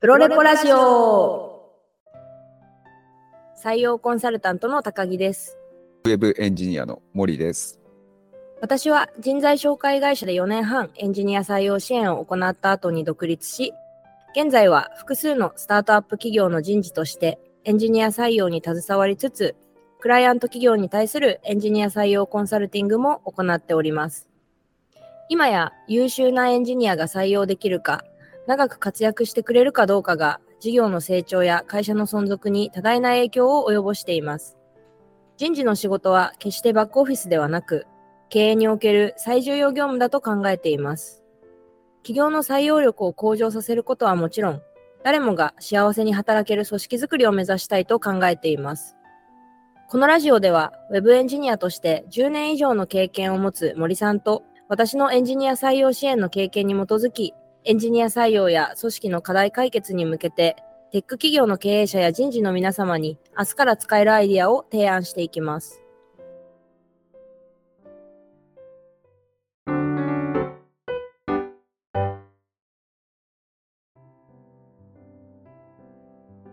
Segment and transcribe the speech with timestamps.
[0.00, 1.74] プロレポラジオ
[3.62, 5.58] 採用コンサルタントの高木です。
[6.04, 7.78] ウェブエンジニアの森です。
[8.62, 13.74] 私は人材紹介会社で4年半エンジニア採用支援を行った後に独立し、
[14.34, 19.54] 現在は複数のスタートアップ企業の人事としてエンジニア採用に携わりつつ、
[20.00, 24.30] クライアント企業に対するエンジニア採用コンサルティングも行っております。
[25.28, 28.02] 今や優秀なエンジニアが採用できるか、
[28.46, 34.58] 長く活躍してくれるかどうかが事業の成長や会社の存続に多大な影響を及ぼしています。
[35.38, 37.86] 人事の仕事は決してバックオフィスではなく、
[38.28, 41.24] 経営における最重要業務だと考えています。
[42.02, 44.62] 企業の採用力を向上させることはもちろん、
[45.02, 48.96] 誰もが幸せに働ける組織づくりを目指したいと考えています。
[49.88, 60.56] このラジオでは、ウェブエンジニアとして10年以上の経験を持つ森さんと、私のエンジニア採用支援の経験に基づき、エンジニア採用や組織の課題解決に向けて、
[60.92, 65.82] テック企業の経営者や人事の皆様に明日から使えるアイディアを提案していきます。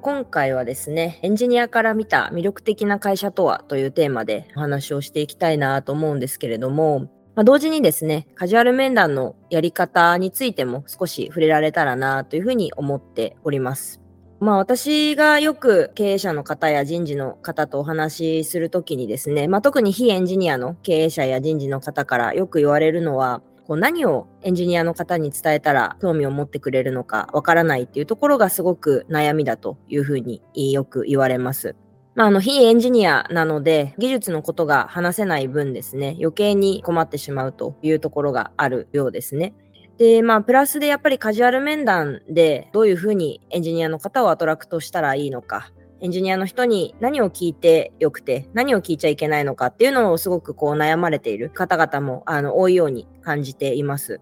[0.02, 14.02] 今回はですね、エンジニアから見た魅力的な会社とはというテーマでお話をしていきたいなと思うんですけれども、まあ、同時にですね、カジュアル面談のやり方についても少し触れられたらなというふうに思っております。
[14.40, 31.76] まあ私がよく経営者の方や人事の方とお話しするときにですね、まあ特に非エンジニアの経営者や人事の方からよく言われるのは、こう何をエンジニアの方に伝えたら興味を持ってくれるのかわからないっていうところがすごく悩みだというふうによく言われます。
[32.18, 39.54] まあ、あの、非エンジニアなので、技術のことが話せない分ですね、余計に困ってしまうというところがあるようですね。
[40.00, 54.22] で、まあ、プラスでやっぱりカジュアル面談でどういうふうにエンジニアの方をアトラクトしたらいいのか、エンジニアの人に何を聞いてよくて、何を聞いちゃいけないのかっていうのをすごくこう悩まれている方々もあの多いように感じています。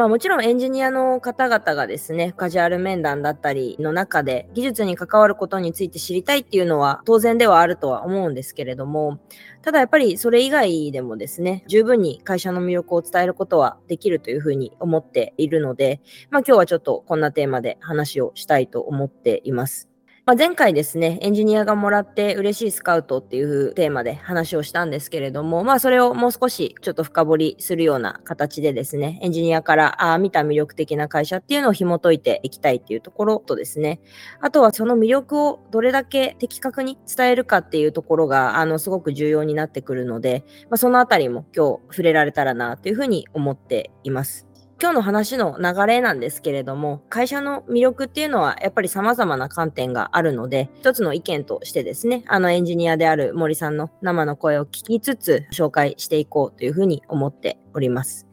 [0.00, 9.20] まあもちろんエンジニアの方々がですね、カジュアル面談だったりの中で技術に関わることについて知りたいっていうのは当然ではあるとは思うんですけれども、
[9.60, 16.00] ただやっぱりそれ以外でもですね、十分に会社の魅力を伝えることはできるというふうに思っているので、
[16.30, 19.89] まあ今日はちょっとこんなテーマで話をしたいと思っています。
[20.30, 34.00] まあ、前回ですね、エンジニアがもらって嬉しいスカウトっていうテーマで話をしたんですけれども、まあそれをもう少しちょっと深掘りするような形でですね、エンジニアからあ見た魅力的な会社っていうのを紐解いていきたいっていうところとですね、
[34.40, 44.49] あとはその魅力をどれだけ的確に伝えるかっていうところが、あの、すごく重要になってくるので、まあ、そのあたりも今日触れられたらなというふうに思っています。
[44.80, 58.26] 今日の話の流れなんですけれども、会社の魅力っていうのはやっぱり様々な観点があるので、一つの意見としてですね、あのエンジニアである森さんの生の声を聞きつつ紹介していこうというふうに思っております。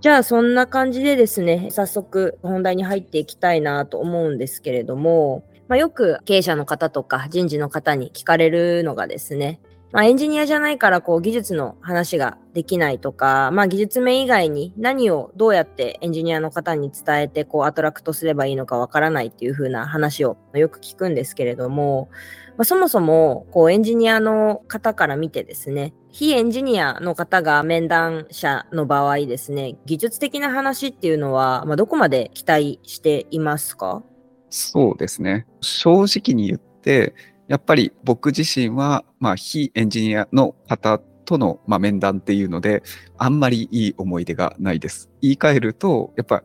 [0.00, 9.60] じゃあそんな感じでですね、早速本題に入っていきたいなと思うんですけれども、まあ、よく経営者の方とか人事の方に聞かれるのがですね、
[9.92, 22.08] まあ、エンジニアじゃないからこう技術の話ができないとか、まあ、技術面以外に何をどうやってエンジニアの方に伝えてこうアトラクトすればいいのかわからないっていう風な話をよく聞くんですけれども、
[22.56, 34.02] まあ、そもそもこうエンジニアの方から見てですね、非エンジニアの方が面談者の場合ですね、技術的な話っていうのは、まあ、どこまで期待していますか？
[34.48, 35.46] そうですね。
[35.60, 37.14] 正直に言って、
[37.52, 42.82] やっぱり僕自身は、まあ、非エンジニアの方との、まあ、面談っていうので、
[43.18, 45.10] あんまりいい思い出がないです。
[45.20, 46.44] 言い換えると、やっぱ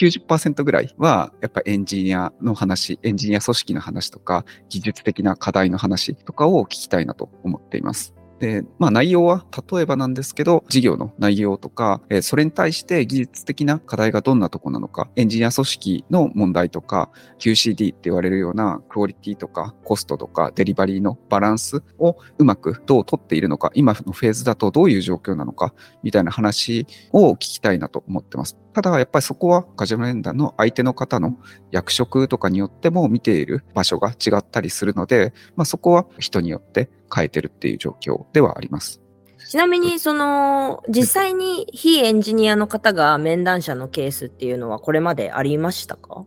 [0.00, 8.14] 90%ぐらいは、やっぱエンジニアの話、エンジニア組織の話とか、技術的な課題の話とかを聞きたいなと思っています。
[8.44, 28.58] で、まあ内容は例えばなんですけど、事業の内容とか、えそれに対して技術的な課題がどんなとこなのか、エンジニア組織の問題とか、QCD って言われるようなクオリティとかコストとかデリバリーのバランスをうまくどう取っているのか、今のフェーズだとどういう状況なのか、みたいな話を聞きたいなと思ってます。
[28.74, 31.38] ただやっぱりそこはカジュアル面談の相手の方の
[31.70, 39.00] 役職とかによっても見ている場所が違ったりするので、まあ、そこは人によって変えてるっていう状況ではあります。
[39.48, 46.24] ちなみに、その、実際に非エンジニアの方が面談者のケースっていうのはこれまでありましたか？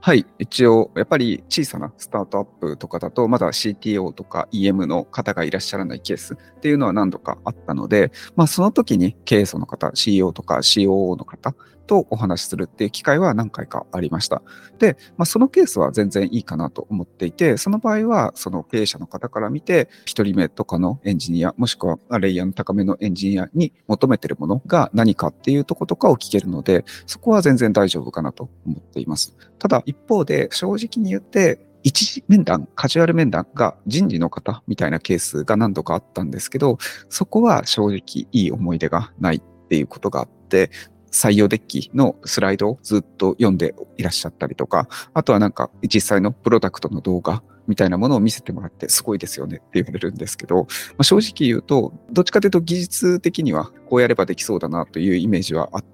[0.00, 11.54] はい、一応、やっぱり小さなスタートアップとかだと、まだ CTO とか EM の方がいらっしゃらないケースっていうのは何度かあったので、まあ、その時に経営層の方、CEO とか COO の方
[11.86, 14.42] とお話しするっていう機会は何回かありました。
[14.78, 29.36] で、まあ、そのケースは全然いいかなと思っていて、その場合は、その経営者の方から見て、1人目とかのエンジニア、もしくはレイヤーの高めのエンジニアに求めてるものが何かっていうとことかを聞けるので、そこは全然大丈夫かなと思っています。
[29.58, 36.78] ただ、一方で、正直に言って、一時面談、カジュアル面談が人事の方みたいなケースが何度かあったんですけど、
[37.10, 40.70] そこは正直いい思い出がないっていうことがあって、
[41.14, 50.64] 採用デッキのスライドをずっと読んでいらっしゃったりとか、あとはなんか実際のプロダクトの動画みたいなものを見せてもらってすごいですよねって言われるんですけど、ま
[50.98, 55.84] あ、正直言うと、どっちかというと技術的にはこうやればできそうだなというイメージはあっ、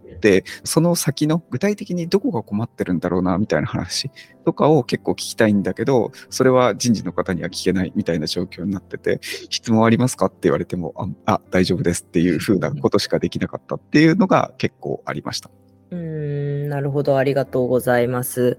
[0.65, 4.11] その先の具体的にどこが困ってるんだろうな、みたいな話
[4.45, 10.95] とかを結構聞きたいんだけど、それは人事の方には聞けないみたいな状況になってて、質問ありますかって言われても、
[11.27, 15.51] あ、あ大丈夫ですっていうふうなことしかできなかったっていうのが結構ありました。
[15.91, 18.59] うん、なるほど、ありがとうございます。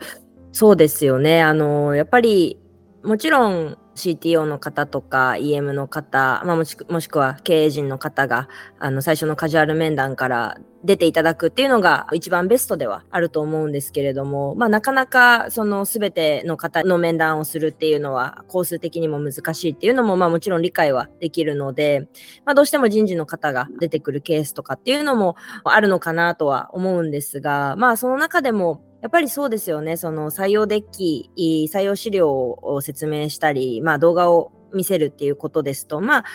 [0.51, 1.41] そうですよね。
[1.41, 2.59] あの、やっぱり、
[3.03, 8.47] もちろん CTO の方とか EM の方、まあ、もしもしくは経営陣の方が
[8.79, 22.07] あの最初のカジュアル面談から出ていただくっていうのが一番ベストではあると思うんですけれども、まあ、なかなかその全ての方の面談をするっていうのはコース的にも難しいっていうのもまあもちろん理解はできるので、
[22.45, 29.97] まあ、どうしても人事の方が出てくるケースとかっていうのもあるのかなとは思うんですが、まあ、その中でもやっぱりそうですよね。
[29.97, 31.31] その採用デッキ、
[31.71, 36.25] 採用資料を説明したり、まあ動画を見せるっていうことですと、まあ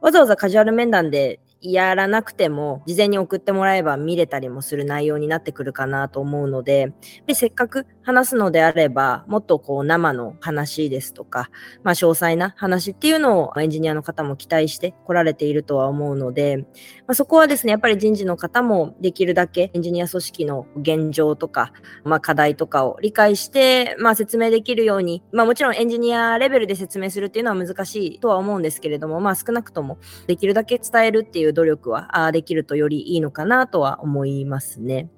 [0.00, 6.92] わざわざカジュアル面談でやらなくても事前に送ってもらえば見れたりもする内容になってくるかなと思うので
[7.26, 11.50] でせっかく話すのであればもっとこう生の話ですとか、
[11.82, 16.64] まあ、詳細な話っていうのをエンジニアの方も期待して来られているとは思うので、ま
[17.08, 21.72] あ、そこはですねやっぱり人事の方もできるだけエンジニア組織の現状とか、
[22.04, 35.10] まあ、課題とかを理解して、まあ、説明できるように、まあ、もちろんエンジニアレベルで説明するっていうのは難しいとは思うんですけれども、まあ、少なくともできるだけ伝えるっていう努力はできるとよりいいのかなとは思いますね。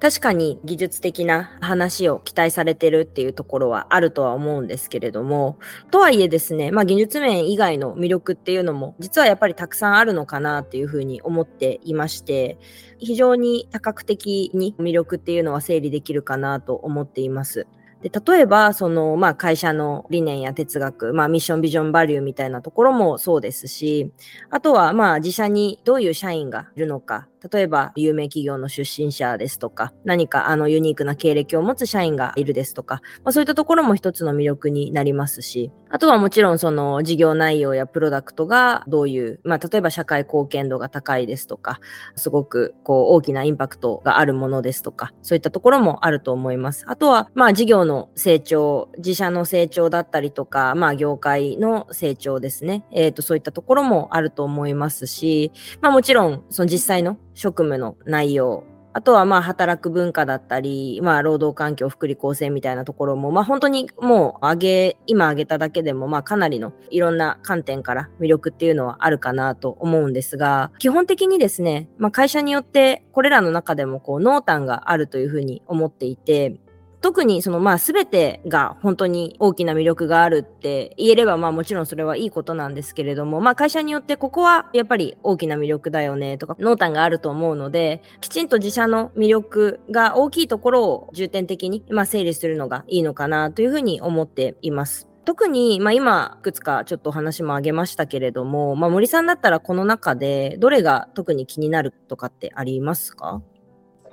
[0.00, 5.58] 確かに技術的な話を期待されてるっていうところはあるとは思うんですけれども、
[5.90, 12.58] とはいえですね、まあ技術面以外の魅力っていうのも実はやっぱりたくさんあるのかなっていうふうに思っていまして、
[12.98, 17.66] 非常に多角的に魅力っていうのは整理できるかなと思っています。
[18.02, 24.12] で例えばその、まあ、会社の理念や哲学、まあ、ミッションビジョンバリューみたいなところもそうですし
[24.50, 27.28] あとはまあ自社にどういう社員がいるのか。
[27.52, 41.80] 例えば有名企業の出身者ですとか何かあのユニークな経歴を持つ社員がいるですとか、まあ、そういったところも一つの魅力になりますしあとはもちろんその事業内容やプロダクトがどういう、まあ、例えば社会貢献度が高いですとか
[42.16, 46.84] すごくこう大きなインパクトがあるものですとかそういったところもあると思います。
[46.88, 52.84] あとはまあ事業の成長自社の成長だったりとかまあ業界の成長ですね。
[52.92, 58.64] えっ、ー、とそういったところもあると思いますしまあもちろんその実際の職務の内容、
[58.94, 76.56] あとはまあ働く文化だったり、まあ労働環境、福利厚生みたいなところも、まあ本当にもう上げ、今上げただけでもまあかなりのいろんな観点から魅力っていうのはあるかなと思うんですが、基本的にですね、まあ会社によってこれらの中でもこう濃淡があるというふうに思っていて、
[77.00, 95.06] 特にそのまあ全てが本当に大きな魅力があるって言えればまあもちろんそれはいいことなんですけれどもまあ会社によってここはやっぱり大きな魅力だよねとか濃淡があると思うのできちんと自社の魅力が大きいところを重点的にまあ整理するのがいいのかなというふうに思っています。
[95.24, 103.42] 特に、まあ、今いくつかちょっとお話も挙げましたけれども、まあ、森さんだったらこの中でどれが特に気になるとかってありますか？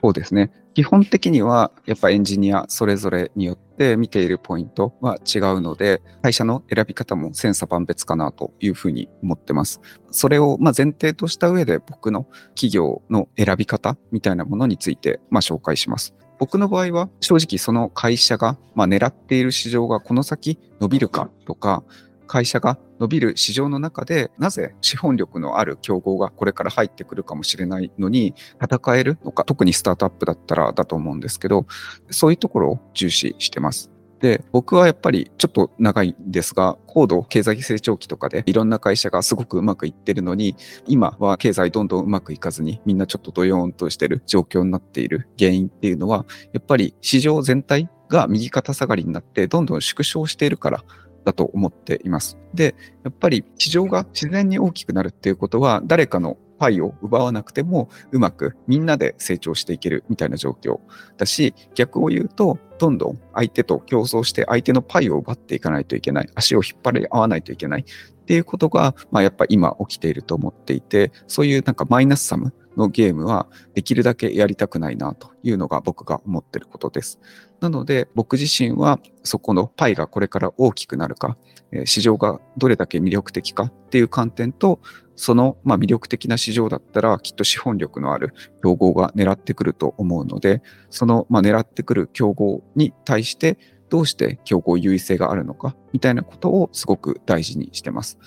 [0.03, 0.51] そうですね。
[0.75, 9.79] 基本的にはやっぱエンジニアそれぞれによって見ているポイントは違うので、会社の選び方も千差万別かなというふうに思ってます。
[10.11, 16.13] それをま前提とした上で僕の企業の選び方みたいなものについてま紹介します。
[16.39, 21.85] 僕の場合は正直その会社がま狙っている市場がこの先伸びるかとか、
[22.25, 31.65] 会社が伸びる市場の中で、なぜ資本力のある競合がこれから入ってくるかもしれないのに、戦えるのか、特にスタートアップだったらだと思うんですけど、
[32.09, 33.91] そういうところを重視してます。
[34.19, 40.55] で、僕はやっぱりちょっと長いんですが、高度経済成長期とかでいろんな会社がすごくうまくいってるのに、
[40.87, 50.83] 今は経済どんどんうまくいかずにみんなちょっとドヨーンとしてる状況になっている原因っていうのは、やっぱり市場全体が右肩下がりになってどんどん縮小しているから
[51.25, 52.37] だと思っています。
[52.53, 60.79] で、やっぱり市場が自然に大きくなるっていうことは、誰かのパイを奪わなくてもうまくみんなで成長していけるみたいな状況
[61.17, 77.19] だし逆を言うとどんどん相手と競争して相手のパイを奪っていかないといけない足を引っ張り合わないといけないっていうことが、まあ、やっぱ今起きていると思っていてそういうなんかマイナスサムのゲームはできるだけやりたくないなというのが僕が思ってることです。
[77.59, 81.37] なので僕自身はそこのパイがこれから大きくなるか、
[81.85, 84.79] 市場がどれだけ魅力的かっていう観点と
[85.15, 93.57] その、ま、魅力的な市場だったら、きっと資本力のある競合が狙ってくると思うので、その、ま、狙ってくる競合に対して、
[93.89, 98.17] どうして競合優位性があるのか、みたいなことをすごく大事にしてます。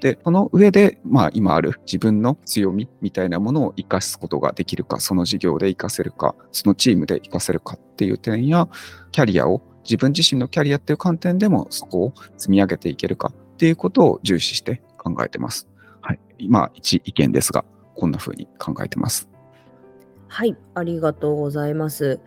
[0.00, 8.68] で、その上で、まあ、今ある自分の強みみたいなものを活かすことができるか、その事業で活かせるか、そのチームで活かせるかっていう点や、
[9.12, 15.68] キャリアを、自分自身のキャリアっていう観点でもそこを積み上げていけるかっていうことを重視して考えてます。
[16.02, 16.20] はい。
[16.38, 17.64] 今、一意見ですが、
[17.94, 19.29] こんな風に考えてます。
[20.32, 22.20] はい、ありがとうございます。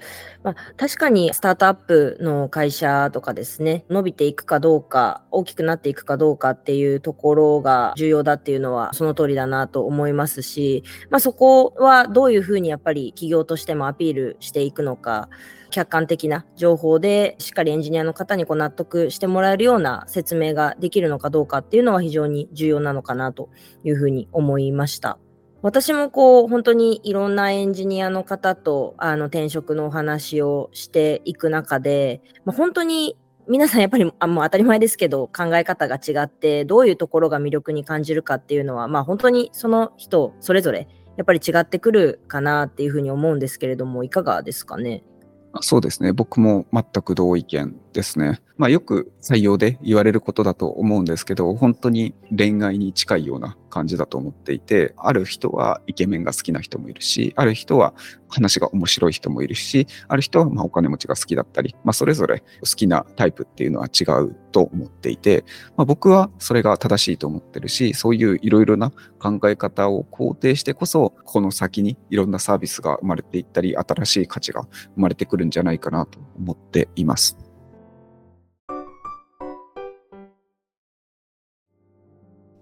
[0.44, 15.30] まあ、確かにスタートアップの会社とかですね、伸びていくかどうか、大きくなっていくかどうかっていうところが重要だっていうのはその通りだなと思いますし、まあ、そこはどういうふうにやっぱり企業としてもアピールしていくのか、
[15.70, 23.50] 客観的な情報でしっかりエンジニアの方にこう納得してもらえるような説明ができるのかどうかっていうのは非常に重要なのかなと
[23.86, 25.18] いうふうに思いました。
[25.64, 33.18] 私もこう本当にいろんなエンジニアの方とあの転職のお話をしていく中で、まあ、本当に
[33.48, 45.04] 皆さんやっぱりあもう当たり前ですけど考え方が違ってどういうところが魅力に感じるかっていうのはまあ本当にその人それぞれやっぱり違ってくるかなっていうふうに思うんですけれどもいかがですかね？
[45.62, 46.12] そうですね。
[46.12, 48.42] 僕も全く同意見ですね。
[48.58, 57.94] まあよく採用で言われることだと思うんですけど、本当に恋愛に近いような感じだと思っていて、ある人はイケメンが好きな人もいるし、ある人は
[58.28, 65.44] 話が面白い人もいるし、ある人はまお金持ちが好きだったり、まあそれぞれ好きなタイプっていうのは違うと思っていて、
[65.76, 74.62] まあ、僕はそれが正しいと思ってるし、そういういろいろな考え方を肯定してこそ、この先にいろんなサービスが生まれていったり、新しい価値が
[74.96, 77.43] 生まれてくるんじゃないかなと思っています。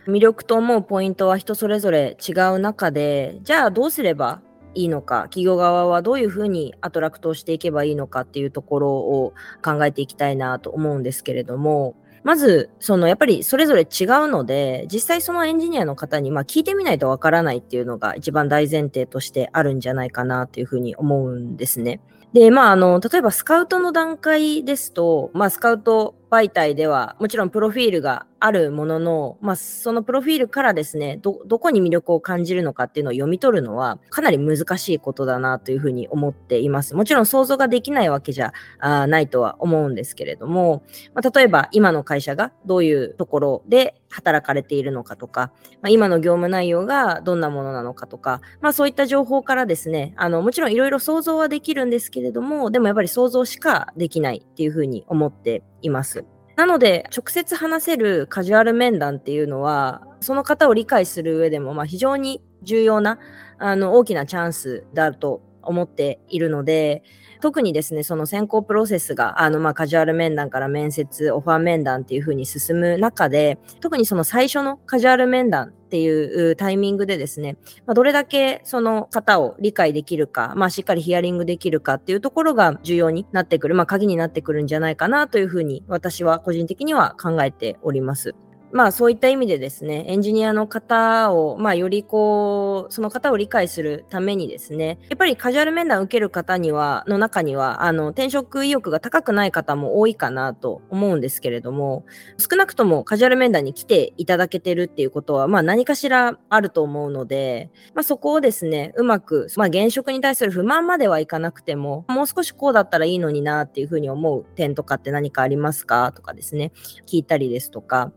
[0.08, 4.42] 魅力と思うポイントは人それぞれ違う中で、じゃあどうすれば
[4.74, 13.88] いいのか、企業側はどういうふうにアトラクトをしていけばいいのかっていうところを考えていきたいなと思うんですけれども、まず、そのやっぱりそれぞれ違う
[14.28, 22.00] ので、実際そのエンジニアの方にまあ聞いてみないとわからないっていうのが一番大前提としてあるんじゃないかなというふうに思うんですね。
[22.34, 36.96] で、まあ、あの、例えばスカウトの段階ですと、まあ、スカウト媒体では、もちろんプロフィールがあるものの、まあ、そのプロフィールからですね、ど、どこに魅力を感じるのかっていうのを読み取るのは、かなり難しいことだなというふうに思っています。
[36.96, 40.84] もちろん想像ができないわけじゃないとは思うんですけれども、
[41.14, 45.52] まあ、例えば今の会社がどういうところで働かれているのかとか、
[45.82, 56.26] まあ、今の業務内容がどんなものなのかとか、まあ、そういった情報からですね、あの、もちろんいろいろ想像はできるんですけれども、でもやっぱり想像しかできないっていうふうに思っています。
[56.56, 63.18] なので、直接話せるカジュアル面談っていうのは、その方を理解する上でも、まあ、非常に重要な
[63.58, 67.04] あの大きなチャンスだと思っているので、
[67.42, 88.36] 特にですね、その選考プロセスが、あの、まあ、カジュアル面談から面接、オファー面談っていう風に進む中で、特にその最初のカジュアル面談っていうタイミングでですね、まあ、どれだけその方を理解できるか、まあ、しっかりヒアリングできるかっていうところが重要になってくる、まあ、鍵になってくるんじゃないかなというふうに私は個人的には考えております。
[88.74, 102.06] まあそういった意味でですね、エンジニアの方を、まあよりこう、その方を理解するためにですね、やっぱりカジュアル面談を受ける方には、の中には、あの、転職意欲が高くない方も多いかなと思うんですけれども、
[102.38, 116.72] 少なくともカジュアル面談に来ていただけてるっていうことは、まあ何かしらあると思うので、まあそこをですね、うまく、まあ現職に対する不満まではいかなくても、もう少しこうだったらいいのになっていうふうに思う点とかって何かありますかとかですね、
[117.08, 118.12] 聞いたりですとか、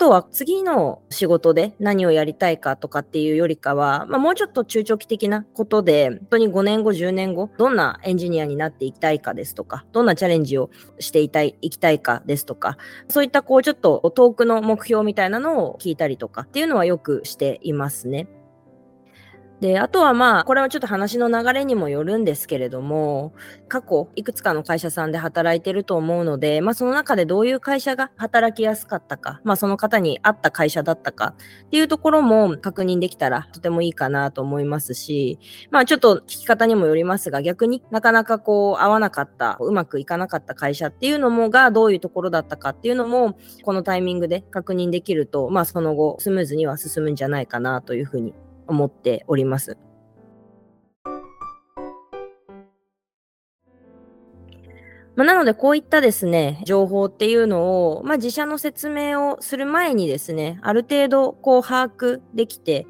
[0.00, 12.78] とは次の仕事で何をやりたいかとかっていうよりかは、まあ、もうちょっと中長期的なことで、本当に5年後、10年後、どんなエンジニアになっていきたいかですとか、どんなチャレンジをしていたい、いきたいかですとか、
[13.08, 18.26] そういったこうちょっと遠くの目標みたいなのを聞いたりとかっていうのはよくしていますね。
[19.60, 23.34] で、あとはまあ、これはちょっと話の流れにもよるんですけれども、
[23.68, 31.34] 過去、いくつかの会社さんで働いてると思うので、まあその中でどういう会社が働きやすかったか、まあその方に合った会社だったか
[31.66, 35.38] っていうところも確認できたらとてもいいかなと思いますし、
[35.70, 48.32] まあちょっと聞き方にもよりますが、逆になかなかこう合わなかった、うまくいかなかった会社っていうのもがどういうところだったかっていうのも、このタイミングで確認できると、まあその後スムーズには進むんじゃないかなというふうに
[48.70, 49.76] 思っております。
[55.16, 62.86] まあ、なので、こういったですね、情報っていうのを、まあ、自社の説明をする前にですね、ある程度、こう、把握できて、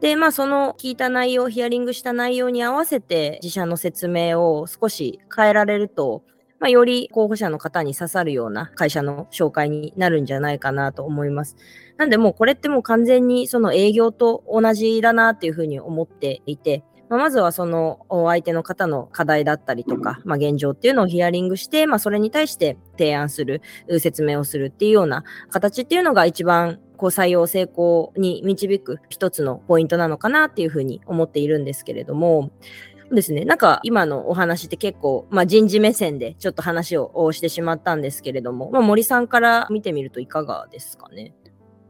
[0.00, 6.22] で、まあ、その聞いた内容、ヒアリングした内容に合わせて、自社の説明を少し変えられると、
[6.60, 11.56] まあ、より候補者の方に刺さるような会社の紹介になるんじゃないかなと思います。
[11.96, 23.62] なんでもうこれってもう完全にその営業と同じだなっていうふうに思っていて、まあ、まずはその相手の方の課題だったりとか、まあ、現状っていうのをヒアリングして、まあ、それに対して提案する、
[23.98, 32.50] 説明をするっていうような形っていうのが一番こう採用成功に導く一つのポイントなのかなっていうふうに思っているんですけれども、
[33.14, 41.34] ですね、なんか今のお話って結構、まあ、人事目線でちょっと話をしてしまったんですけれども、まあ、森さんから見てみるといかがですかね？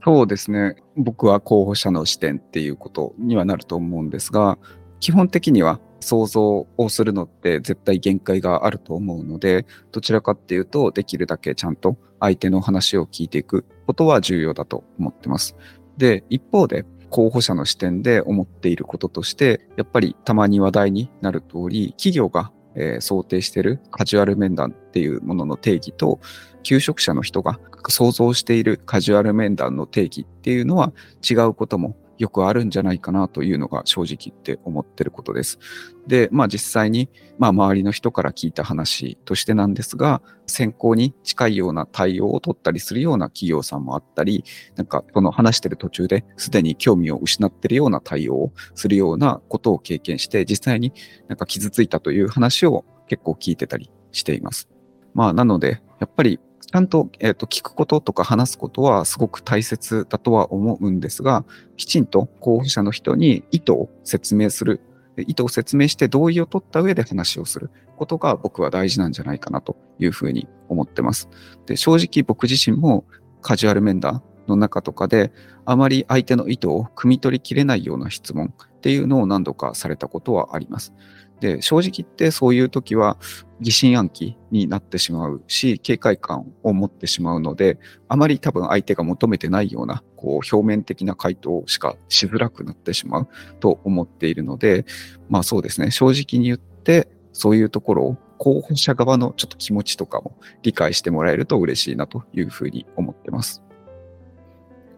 [0.02, 0.76] そうですね。
[0.96, 4.58] 僕は候補者の視点っていうことにはなると思うんですが、
[4.98, 15.54] 基本的には想像をするのって絶対限界があると思うので、どちらかっていうと、できるだけちゃんと相手の話を聞いていくことは重要だと思ってます。
[15.98, 26.20] で、一方で、候補者の視点で思っていることとして、やっぱりたまに話題になる通り、企業が、え、想定しているカジュアル面談っていうものの定義と、
[26.62, 30.92] 求職者の人が想像しているカジュアル面談の定義っていうのは
[31.28, 35.58] 違うこともよくあるんじゃないかなというのが正直言って思ってることです。
[36.06, 37.08] で、まあ実際に、
[37.38, 44.44] まあ周りの人から聞いた話としてなんですが、選考に近いような対応を取ったりするような企業さんもあったり、
[44.76, 50.92] なんかこの話してる途中ですでに興味を失ってるような対応をするようなことを経験して、実際に
[51.28, 54.68] なんか傷ついたという話を結構聞いてたりしています。
[55.14, 56.38] まあなので、やっぱり
[56.70, 61.44] ちゃんと,、えー、と聞くこととか話すことはすごく大切だとは思うんですが、
[61.76, 64.80] きちんと候補者の人に意図を説明する、
[65.16, 71.28] 意図を説明して同意を取った上で話をすることが僕は大事なんじゃないかなというふうに思ってます。
[71.66, 73.04] で正直僕自身も
[73.42, 75.32] カジュアル面談の中とかで
[75.64, 80.92] あまり相手の意図を汲み取りきれないような質問っていうのを何度かされたことはあります。
[81.40, 83.16] で、正直言ってそういう時は
[83.60, 94.84] 疑心暗鬼になってしまうし、警戒感を持ってしまうので、あまり多分相手が求めてないような、こう、表面的な回答しかしづらくなってしまうと思っているので、
[95.28, 103.62] まあそうですね、正直に言って、そういうところを候補者側のちょっと気持ちとかも理解してもらえると嬉しいなというふうに思ってます。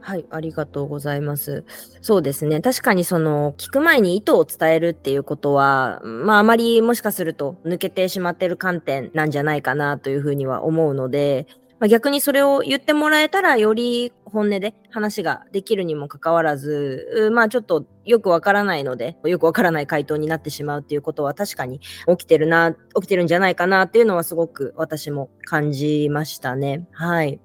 [0.02, 1.64] はい、ありがとうございます。
[2.00, 2.60] そうですね。
[2.60, 11.46] 確かにその、聞く前に意図を伝えるっていうことは、まあ、あまりもしかすると抜けてしまってる観点なんじゃないかなというふうには思うので、
[11.78, 26.86] まあ、逆にそれを言ってもらえたら、より本音で話ができるにもかかわらず、まあちょっとよくわからないので、よくわからない回答になってしまうっていうことは確かに起きてるな、起きてるんじゃないかなっていうのはすごく私も感じましたね。
[26.92, 27.40] はい。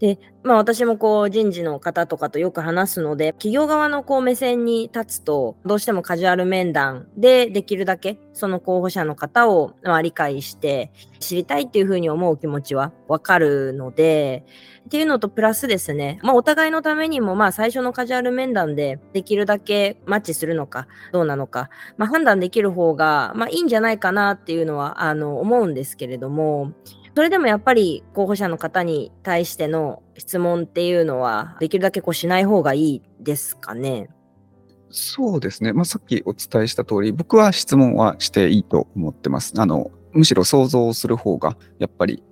[0.00, 14.44] で、まあ私もこう人事の方とかとよく話すので、企業側のこう目線に立つと、どうしてもカジュアル面談でできるだけその候補者の方をまあ理解して知りたいっていうふうに思う気持ちはわかるので、
[14.86, 26.72] っていうのとプラスですね、まあお互いのためにもまあ最初のカジュアル面談でできるだけマッチするのかどうなのか、まあ判断できる方がまあいいんじゃないかなっていうのはあの思うんですけれども、
[27.18, 34.08] それでもやっぱり候補者の方に対しての質問っていうのは、できるだけこうしない方がいいですかね？
[34.90, 35.72] そうですね。
[35.72, 39.52] まあ、さっきお伝えした通り、僕は質問はしていいと思ってます。
[39.60, 42.22] あの、むしろ想像する方が、やっぱり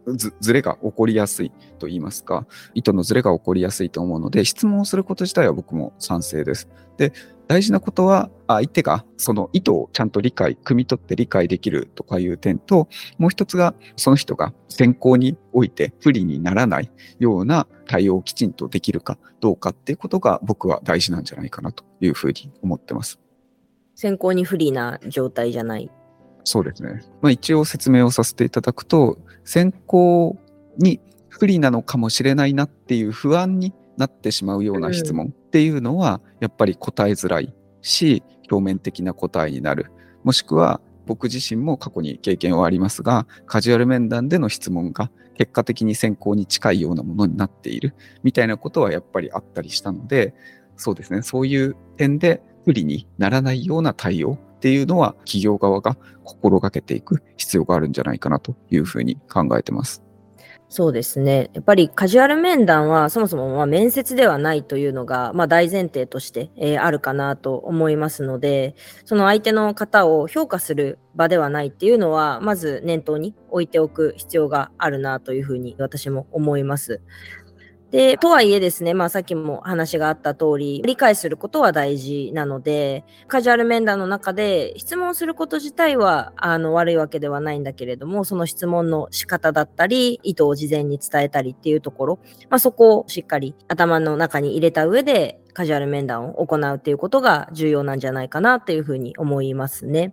[0.40, 6.68] ずれが起こりやすいと言いますか、意図のずれが起こりやすいと思うので、質問をすること自体は僕も賛成です。
[6.96, 7.12] で、
[7.48, 23.20] 大事なことは、相手がその意図をちゃんと理解、汲み取って理解できるとかいう点と、もう一つが、その人が選考において不利にならないような対応をきちんとできるかどうかっていうことが僕は大事なんじゃないかなというふうに思ってます。
[23.94, 25.90] 選考に不利な状態じゃない。
[26.44, 27.02] そうですね。
[27.22, 30.36] まあ、一応説明をさせていただくと、選考
[30.78, 39.90] に不利なのかもしれないなっていう不安になってしまうような質問っていうのは、やっぱり答えづらいし、表面的な答えになる。
[40.22, 50.34] もしくは僕自身も過去に経験はありますが、カジュアル面談での質問が結果的に選考に近いようなものになっているみたいなことはやっぱりあったりしたので、
[50.76, 60.05] そうですね、そういう点で不利にならないような対応っていうのは企業側が心がけていく必要があるんじゃないかなというふうに考えてます。
[60.68, 61.50] そうですね。
[61.54, 68.74] やっぱりカジュアル面談はそもそもま面接ではないというのが、まあ、大前提として、えー、あるかなと思いますので、
[69.04, 77.00] その相手の方を評価する場ではないっていうのは、まず念頭に置いておく必要があるなというふうに私も思います。
[77.96, 92.18] で、とはいえですね、まあさっきも話があった通り、理解することは大事なので、カジュアル面談の中で質問すること自体はあの悪いわけではないんだけれども、その質問の仕方だったり、意図を事前に伝えたりっていうところ、
[92.50, 100.12] まあそこをしっかり頭の中に入れた上で、カジュアル面談を行うっていうことが重要なんじゃないかなというふうに思いますね。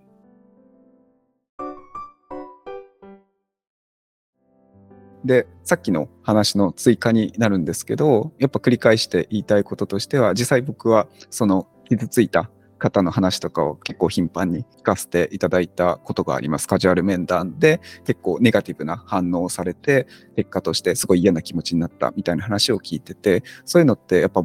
[5.26, 12.50] で、さっきの話の追加になるんですけど、やっぱ繰り返して言いたいこととしては、実際僕はその傷ついた
[12.84, 16.68] 方の話とかを結構頻繁に聞かせていただいたことがあります。
[16.68, 20.06] カジュアル面談で結構ネガティブな反応をされて、
[20.36, 24.42] 結果としてすごい嫌な気持ちになったみたいな話を聞いてて、そういうのってやっぱ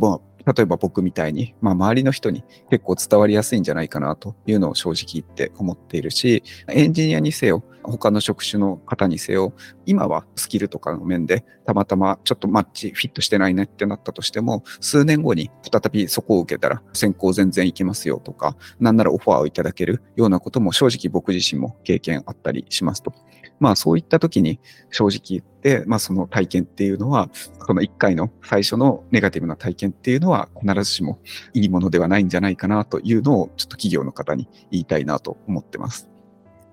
[0.48, 9.52] 例えば僕みたいに、まあ、周りの人に結構伝わりやすいんじゃないかなというのを正直言って思っているし、エンジニアにせよ、他の職種の方にせよ、
[9.84, 23.12] 今はスキルとかの面でたまたまちょっとマッチフィットしてないねってなったとしても、数年後に再びそこを受けたら選考全然いきますよとか、なんならオファーをいただけるようなことも正直僕自身も経験あったりしますと。
[23.60, 31.18] まあそういった時に正直言って、まあその体験っていうのは、この1回の最初のネガティブな体験っていうのは必ずしも
[31.54, 36.08] いいものではないんじゃないかなというのをちょっと企業の方に言いたいなと思ってます。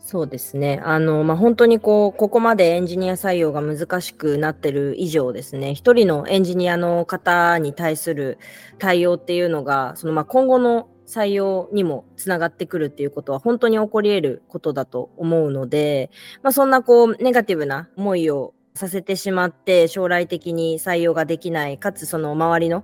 [0.06, 0.80] そうですね。
[0.86, 8.38] あの、まあ、本当にこう、ここまでエンジニア採用が難しくなってる以上ですね、一人のエンジニアの方に対する
[8.78, 16.10] 対応っていうのが、そのまあ今後の採用にもつながってくるっていうことは本当に起こり得ることだと思うので、
[16.42, 22.84] まあ、そんなこうネガティブな思いをさせてしまって将来的に採用ができないかつその周りの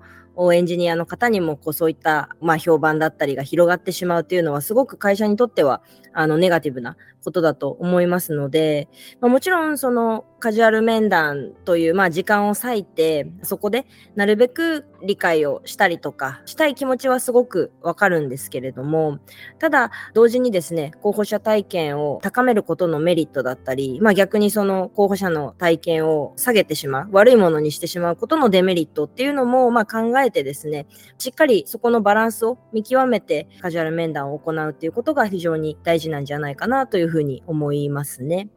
[0.54, 5.82] エンジニアの方にもこうそういった、まあ、評判だったりが広がってしまうというのはすごく会社にとっては
[6.14, 19.20] あのネガティブなことだと思いますので、まあ、もちろんそのカジュアル面談という、まあ、時間を割いてそこでなるべく理解をしたりとかしたい気持ちはすごくわかるんですけれども
[19.60, 30.88] ただ同時にですね候補者体験を高めることのメリットだったり、まあ、逆にその候補者の体験を下げてしまう悪いものにしてしまうことのデメリットっていうのも、まあ、考えてですね
[31.20, 38.50] しっかりそこのバランスを見極めてカジュアル面談を行うっていうことが非常に大事なんじゃないかなというふうに思いますね。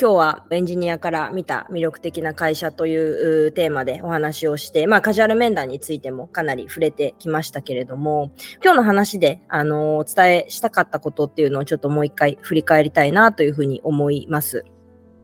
[0.00, 8.32] 今日はエンジニアから見た魅力的な会社というテーマでお話をして、まあ、カジュアル面談についてもかなり触れてきましたけれども、
[8.64, 14.64] 今日の話で、あのお伝えしたかったことっていうのをちょっともう一回振り返りたいなというふうに思います。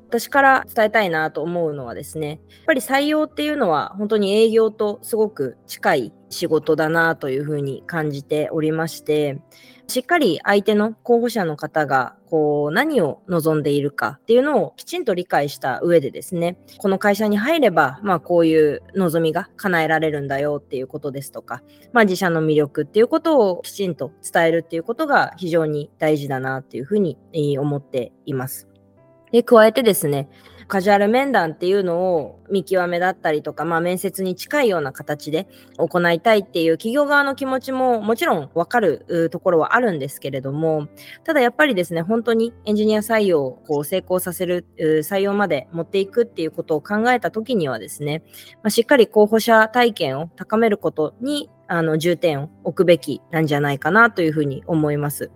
[0.08, 9.40] 私から伝えたいなと思うのはですね、やっぱり採用っていうのは本当に営業とすごく近い仕事だなというふうに感じておりまして、
[9.88, 27.18] しっかり相手の候補者の方がこう何を望んでいるかっていうのをきちんと理解した上でですね、この会社に入れば、まあこういう望みが叶えられるんだよっていうことですとか、まあ自社の魅力っていうことをきちんと伝えるっていうことが非常に大事だなっていうふうに
[27.58, 28.68] 思っています。
[29.32, 30.28] で、加えてですね、
[30.68, 35.46] カジュアル面談っていうのを見極めだったりとか、まあ、面接に近いような形で
[35.78, 40.88] 行いたいっていう企業側の気持ちももちろんわかるところはあるんですけれども、
[41.24, 48.24] ただやっぱりですね、本当にエンジニア採用をこう成功させる、採用まで持っていくっていうことを考えたときにはですね、
[48.56, 55.30] まあ、しっかり候補者体験を高めることにあの重点を置くべきなんじゃないかなというふうに思います。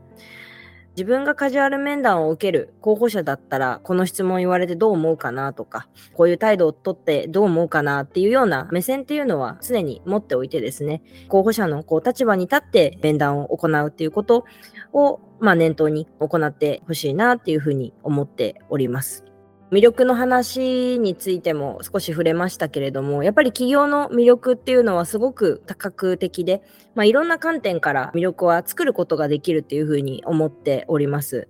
[1.00, 14.44] 自分がカジュアル面談を受ける候補者だったら、この質問言われてどう思うかなとか、こういう態度をとってどう思うかなっていうような目線っていうのは常に持っておいてですね、候補者のこう立場に立って面談を行うっていうこと
[14.92, 19.29] を、まあ、念頭に行ってほしいなっていうふうに思っております。
[19.70, 26.62] 魅力の話についても少し触れましたけれども、やっぱり企業の魅力っていうのはすごく多角的で、
[26.94, 31.48] まあ、いろんな観点から魅力は作ることができるっていうふうに思っております。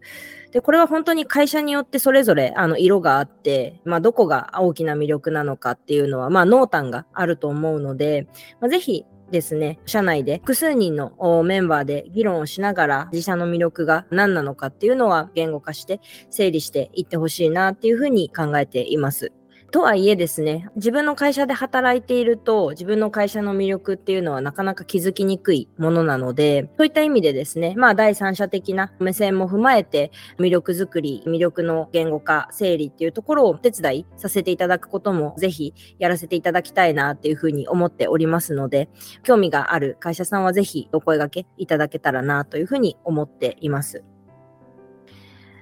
[0.52, 8.26] で、これは本当に会社によってそれぞれあの色があって、まあ、どこが大きな魅力なのかっていうのは、まあ、濃淡があると思うので、
[8.60, 19.32] まあ、ぜひですね、社内で複数人のメンバーで議論をしながら自社の魅力が何なのかっていうのは言語化して整理していってほしいなっていうふうに考えています。
[19.70, 38.88] とはいえですね、自分の会社で働いていると、自分の会社の魅力っていうのはなかなか気づきにくいものなので、そういった意味でですね、まあ第三者的な目線も踏まえて、魅力づくり、魅力の言語化、整理っていうところをお手伝いさせていただくことも、ぜひやらせていただきたいなっていうふうに思っておりますので、
[39.22, 44.02] 興味がある会社さんはぜひお声掛けいただけたらなというふうに思っています。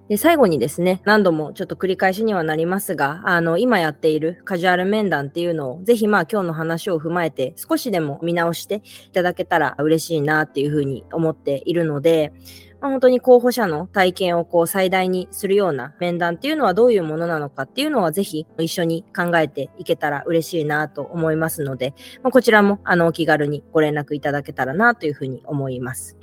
[0.08, 12.32] で、最後にですね、何度もちょっと繰り返しにはなりますが、あの、今やっているカジュアル面談っていうのを、ぜひまあ今日の話を踏まえて、少しでも見直していただけたら嬉しいなっていうふうに思っているので、
[12.80, 26.17] まあ、本当に候補者の体験をこう最大にするような面談っていうのはどういうものなのかっていうのはぜひ一緒に考えていけたら嬉しいなと思いますので、まあ、こちらもあのお気軽にご連絡いただけたらなというふうに思います。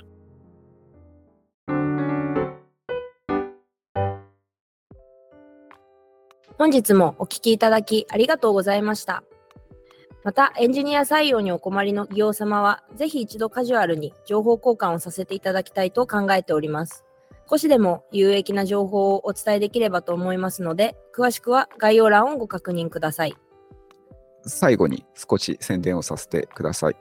[6.58, 9.22] 本日もお聞きいただきありがとうございました。
[10.24, 17.04] また、エンジニア採用にお困りの企業様は、ぜひ一度カジュアルに情報交換をさせていただきたいと考えております。
[17.48, 23.36] 少しでも有益な情報をお伝えできればと思いますので、詳しくは概要欄をご確認ください。
[24.46, 26.96] 最後に少し宣伝をさせてください。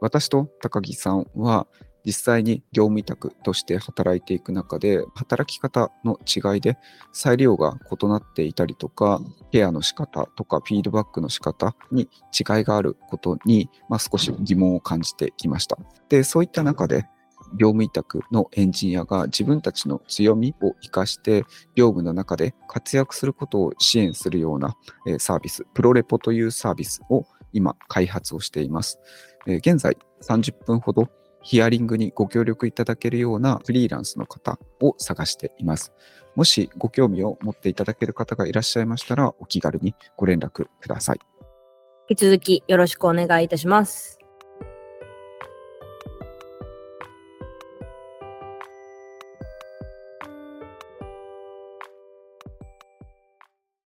[0.00, 1.68] 私と高木さんは
[2.06, 6.78] 実際に業務委託として働いていく中で、働き方の違いで
[7.12, 15.76] 裁量が異なっていたりとか、ケアの仕方とかフィードバックの仕方に違いがあることに、まあ、少し疑問を感じてきました。
[16.08, 17.06] で、そういった中で、
[17.54, 21.44] 業務委託のエンジニアが自分たちの強みを生かして
[21.76, 24.76] 業務の中で活躍することを支援するような
[25.18, 28.98] サービス、プロレポというサービスを今開発をしています。
[29.46, 31.08] 現在30分ほど
[31.46, 35.92] ヒアリングにご協力いただけるようなフリーランスの方を探しています。
[36.34, 41.20] もしご興味を持っていただける方がいらっしゃいましたら、お気軽にご連絡ください。
[42.10, 44.18] 引き続きよろしくお願いいたします。